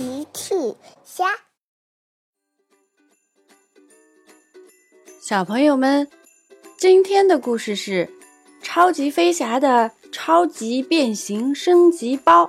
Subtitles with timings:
[0.00, 0.54] 奇趣
[1.04, 1.26] 虾，
[5.20, 6.08] 小朋友们，
[6.78, 8.06] 今天的故事是
[8.62, 12.44] 《超级飞侠的超级变形升级包》。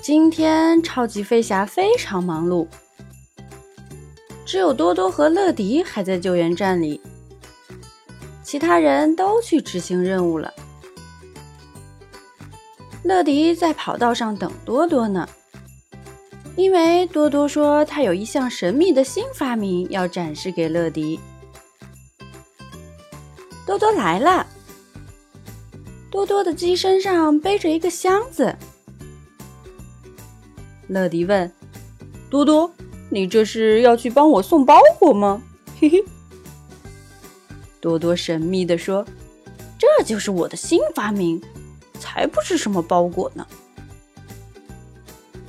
[0.00, 2.66] 今天超级飞侠非常忙碌，
[4.46, 6.98] 只有多多和乐迪还在救援站里，
[8.42, 10.50] 其他人都去执行任务了。
[13.04, 15.28] 乐迪在跑道上等多多呢，
[16.54, 21.18] 因为多多说他有一项神秘的新发明要展示给乐迪。
[23.66, 24.46] 多多来了，
[26.10, 28.56] 多多的鸡身上背着一个箱子。
[30.88, 31.50] 乐迪问
[32.30, 32.70] ：“多多，
[33.08, 35.42] 你这是要去帮我送包裹吗？”
[35.80, 36.04] 嘿嘿，
[37.80, 39.04] 多多神秘地说
[39.78, 41.42] ：“这就是我的新发明。”
[42.12, 43.46] 才不是什么包裹呢！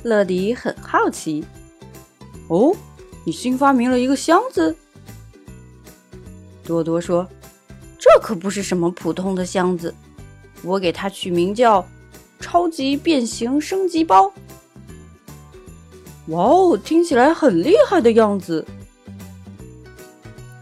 [0.02, 1.44] 乐迪很好奇。
[2.48, 2.74] 哦，
[3.26, 4.74] 你新发明了一个箱子？
[6.64, 7.28] 多多说
[8.00, 9.94] ：“这可不是什么普通的箱子，
[10.64, 11.86] 我给它取名叫
[12.40, 14.32] ‘超级变形升级包’。”
[16.28, 18.66] 哇哦，听起来很厉害的样子。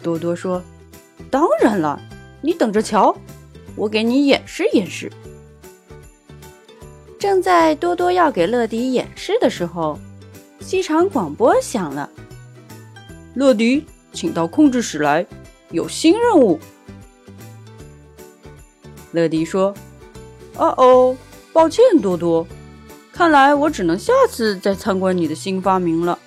[0.01, 0.63] 多多说
[1.29, 2.01] ：“当然了，
[2.41, 3.15] 你等着瞧，
[3.75, 5.11] 我给你演示演示。”
[7.21, 9.99] 正在多多要给乐迪演示的时候，
[10.59, 12.09] 机场广播响了
[13.37, 15.23] ：“乐迪，请到控制室来，
[15.69, 16.59] 有新任务。”
[19.13, 19.71] 乐迪说
[20.57, 21.15] ：“哦哦，
[21.53, 22.47] 抱歉，多多，
[23.13, 26.17] 看来我只能下次再参观你的新发明了。”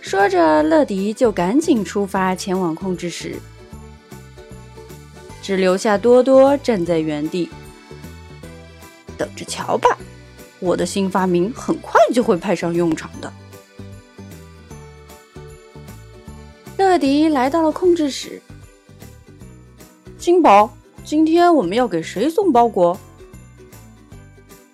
[0.00, 3.34] 说着，乐迪就赶紧出发前往控制室，
[5.42, 7.50] 只留下多多站在原地。
[9.22, 9.96] 等着瞧吧，
[10.58, 13.32] 我的新发明很快就会派上用场的。
[16.76, 18.42] 乐迪来到了控制室。
[20.18, 22.98] 金宝，今天我们要给谁送包裹？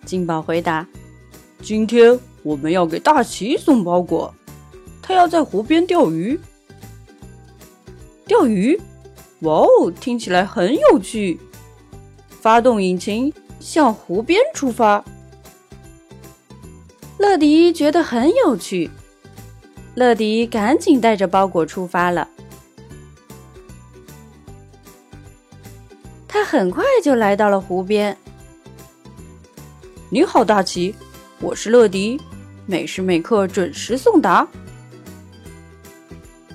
[0.06, 0.86] 金宝回答
[1.60, 4.34] ：“今天我们要给大奇送包裹，
[5.02, 6.40] 他要在湖边钓鱼。
[8.26, 8.80] 钓鱼？
[9.40, 11.38] 哇哦，听起来很有趣！
[12.40, 13.30] 发动引擎。”
[13.60, 15.04] 向湖边出发，
[17.18, 18.90] 乐迪觉得很有趣。
[19.94, 22.28] 乐迪赶紧带着包裹出发了。
[26.28, 28.16] 他很快就来到了湖边。
[30.08, 30.94] 你好，大奇，
[31.40, 32.20] 我是乐迪，
[32.64, 34.46] 每时每刻准时送达。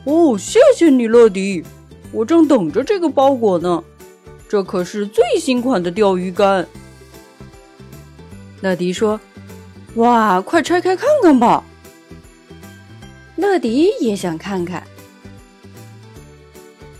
[0.06, 1.64] 哦，谢谢你，乐迪，
[2.12, 3.84] 我正等着这个包裹呢。
[4.48, 6.66] 这可是最新款的钓鱼竿。
[8.64, 9.20] 乐迪说
[9.96, 11.66] ：“哇，快拆开看看吧！”
[13.36, 14.88] 乐迪也想看看。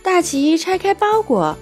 [0.04, 1.58] 大奇拆开包裹，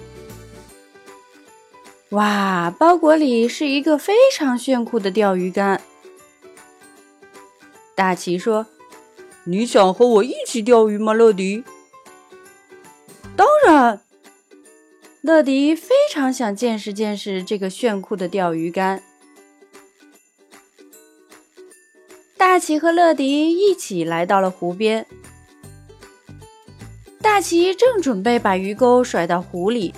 [2.08, 5.80] 哇，包裹里是一个非常炫酷的钓鱼竿。
[7.94, 8.66] 大奇说
[9.44, 11.62] ：“你想和我一起钓鱼吗，乐迪？”
[13.36, 14.00] 当然，
[15.20, 19.00] 乐迪非常想见识见识这个炫酷的钓鱼竿。
[22.52, 25.06] 大奇和乐迪一起来到了湖边。
[27.22, 29.94] 大奇正准备把鱼钩甩到湖里，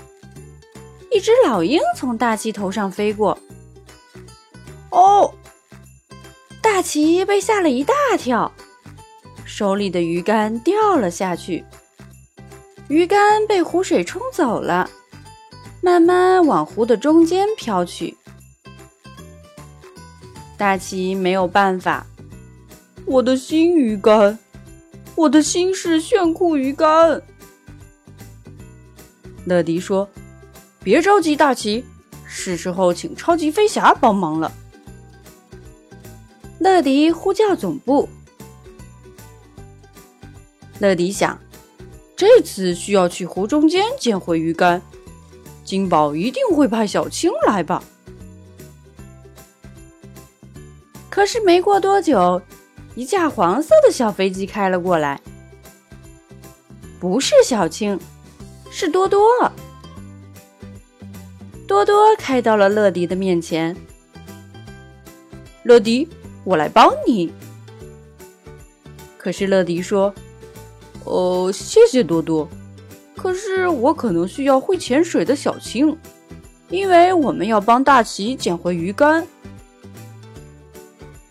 [1.11, 3.37] 一只老鹰从大奇头上飞过。
[4.91, 5.35] 哦！
[6.63, 8.53] 大奇被吓了一大跳，
[9.45, 11.65] 手里的鱼竿掉了下去，
[12.87, 14.89] 鱼竿被湖水冲走了，
[15.81, 18.17] 慢慢往湖的中间飘去。
[20.57, 22.07] 大奇没有办法。
[23.07, 24.39] 我的新鱼竿，
[25.15, 27.23] 我的新式炫酷鱼竿。
[29.45, 30.09] 乐迪说
[30.83, 31.85] ：“别着急，大奇，
[32.27, 34.51] 是时候请超级飞侠帮忙了。”
[36.59, 38.09] 乐迪呼叫总部。
[40.79, 41.39] 乐迪想，
[42.17, 44.81] 这次需要去湖中间捡回鱼竿，
[45.63, 47.85] 金宝一定会派小青来吧。
[51.11, 52.41] 可是没过多久。
[52.95, 55.21] 一架黄色的小飞机开了过来，
[57.01, 57.99] 不是小青，
[58.71, 59.21] 是多多。
[61.67, 63.75] 多多开到了乐迪的面前。
[65.65, 66.09] 乐迪，
[66.45, 67.33] 我来帮你。
[69.17, 70.15] 可是乐迪说
[71.05, 72.49] ：“哦，谢谢多多，
[73.17, 75.97] 可是我可能需要会潜水的小青，
[76.69, 79.27] 因为我们要帮大奇捡回鱼竿。”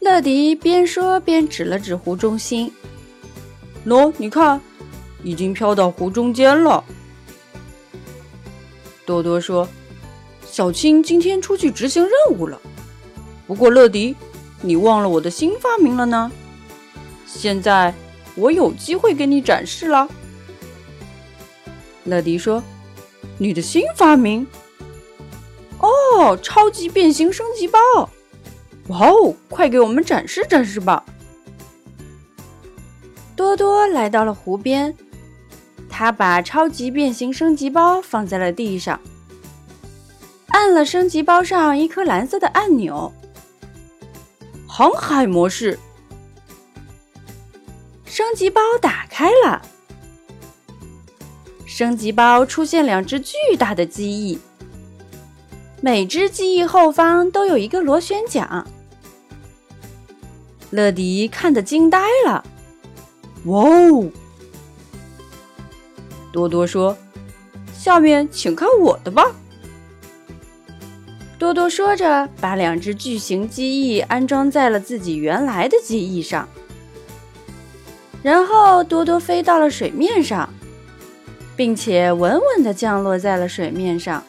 [0.03, 2.69] 乐迪边说边指了指湖中心
[3.87, 4.59] ：“喏，你看，
[5.23, 6.83] 已经飘到湖中间了。”
[9.07, 9.65] 多多说
[10.45, 12.59] ：“小青今天出去执行任务了。
[13.47, 14.13] 不过，乐迪，
[14.61, 16.29] 你忘了我的新发明了呢？
[17.25, 17.93] 现在
[18.35, 20.09] 我有机会给你展示了。”
[22.03, 22.61] 乐迪说
[23.39, 24.45] ：“你的新发明？
[25.79, 27.79] 哦，超级变形升级包！
[28.87, 31.03] 哇哦，快给我们展示展示吧！”
[33.35, 34.95] 多多来到了湖边，
[35.89, 38.99] 他把超级变形升级包放在了地上，
[40.47, 43.11] 按了升级包上一颗蓝色的按钮，
[44.67, 45.79] 航海模式，
[48.05, 49.61] 升级包打开了。
[51.65, 54.39] 升级包出现两只巨大的机翼，
[55.85, 58.65] 每只机翼后方都有一个螺旋桨。
[60.69, 62.41] 乐迪看得惊呆了，
[63.47, 64.09] 哇哦！
[66.31, 66.97] 多多说
[67.77, 69.29] ：“下面请看我的吧。”
[71.37, 76.47] 多多说着，把两只巨型机翼安装在了自己原来的机翼上，
[78.21, 80.49] 然后多多飞到了水面上。
[81.55, 84.23] 并且稳稳地降落在了水面上。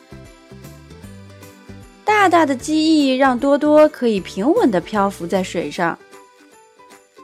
[2.04, 5.98] 大大的机翼让多多可以平稳地漂浮在水上。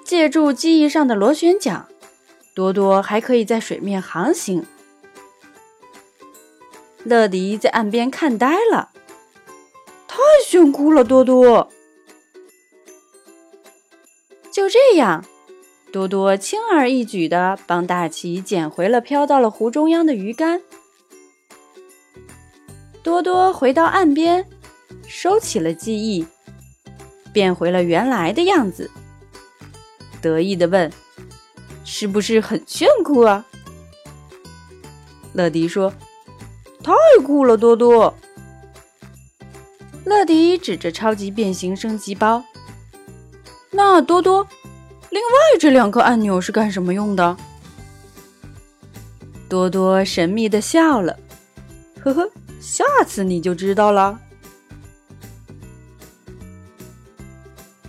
[0.04, 1.86] 借助机翼上的螺旋桨，
[2.54, 4.64] 多多还可以在水面航行。
[7.04, 8.90] 乐迪在岸边看呆了，
[10.08, 11.04] 太炫酷了！
[11.04, 11.70] 多多，
[14.50, 15.24] 就这样。
[15.92, 20.60] 多多轻而易举地帮大奇捡回了飘到了湖中央的鱼竿。
[23.02, 24.46] 多多回到岸边，
[25.12, 26.24] 收起了记忆，
[27.32, 28.88] 变回了原来的样子，
[30.22, 30.90] 得意地问
[31.84, 33.44] ：“是不是很炫酷啊？”
[35.34, 35.92] 乐迪说
[36.80, 36.92] ：“太
[37.24, 38.14] 酷了，多多。”
[40.06, 42.44] 乐迪指着超级变形升级包
[43.72, 44.46] ：“那多多。”
[45.10, 47.36] 另外这两颗按钮是干什么用的？
[49.48, 51.18] 多多神秘的笑了，
[52.00, 52.30] 呵呵，
[52.60, 54.20] 下次你就知道了。